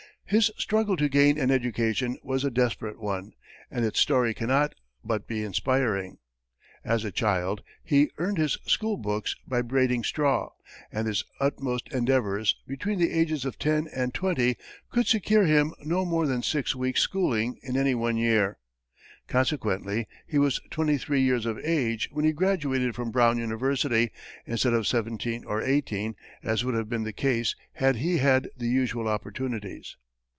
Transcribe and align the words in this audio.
His 0.31 0.49
struggle 0.57 0.95
to 0.95 1.09
gain 1.09 1.37
an 1.37 1.51
education 1.51 2.17
was 2.23 2.45
a 2.45 2.49
desperate 2.49 3.01
one, 3.01 3.33
and 3.69 3.83
its 3.83 3.99
story 3.99 4.33
cannot 4.33 4.73
but 5.03 5.27
be 5.27 5.43
inspiring. 5.43 6.19
As 6.85 7.03
a 7.03 7.11
child 7.11 7.63
he 7.83 8.09
earned 8.17 8.37
his 8.37 8.57
school 8.65 8.95
books 8.95 9.35
by 9.45 9.61
braiding 9.61 10.05
straw, 10.05 10.51
and 10.89 11.05
his 11.05 11.25
utmost 11.41 11.89
endeavors, 11.89 12.55
between 12.65 12.97
the 12.97 13.11
ages 13.11 13.43
of 13.43 13.59
ten 13.59 13.89
and 13.93 14.13
twenty, 14.13 14.55
could 14.89 15.05
secure 15.05 15.43
him 15.43 15.73
no 15.83 16.05
more 16.05 16.25
than 16.25 16.43
six 16.43 16.73
weeks' 16.73 17.01
schooling 17.01 17.59
in 17.61 17.75
any 17.75 17.93
one 17.93 18.15
year. 18.15 18.57
Consequently 19.27 20.07
he 20.25 20.37
was 20.37 20.61
twenty 20.69 20.97
three 20.97 21.19
years 21.19 21.45
of 21.45 21.59
age 21.59 22.07
when 22.13 22.23
he 22.23 22.31
graduated 22.31 22.95
from 22.95 23.11
Brown 23.11 23.37
University, 23.37 24.11
instead 24.45 24.71
of 24.73 24.87
seventeen 24.87 25.43
or 25.43 25.61
eighteen, 25.61 26.15
as 26.41 26.63
would 26.63 26.73
have 26.73 26.87
been 26.87 27.03
the 27.03 27.11
case 27.11 27.53
had 27.73 27.97
he 27.97 28.19
had 28.19 28.47
the 28.55 28.69
usual 28.69 29.09
opportunities. 29.09 29.97